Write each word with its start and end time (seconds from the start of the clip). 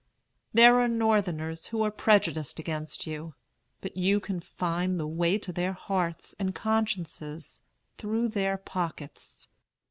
There 0.51 0.79
are 0.79 0.87
Northerners 0.87 1.67
who 1.67 1.83
are 1.83 1.91
prejudiced 1.91 2.57
against 2.57 3.05
you; 3.05 3.35
but 3.81 3.95
you 3.95 4.19
can 4.19 4.39
find 4.39 4.99
the 4.99 5.05
way 5.05 5.37
to 5.37 5.53
their 5.53 5.73
hearts 5.73 6.33
and 6.39 6.55
consciences 6.55 7.61
through 7.99 8.29
their 8.29 8.57
pockets. 8.57 9.47